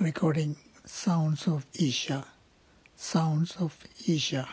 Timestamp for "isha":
1.74-2.24, 4.06-4.46